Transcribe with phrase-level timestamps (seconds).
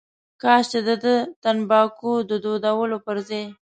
[0.41, 3.45] کاش چې دده تنباکو د دودولو پر ځای.